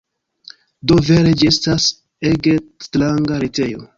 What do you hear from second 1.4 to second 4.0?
ĝi estas ege stranga retejo.